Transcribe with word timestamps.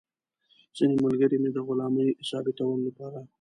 ځینې 0.77 0.95
ملګري 1.03 1.37
مې 1.41 1.49
د 1.53 1.57
غلامۍ 1.67 2.09
ثابتولو 2.29 2.81
لپاره. 2.87 3.19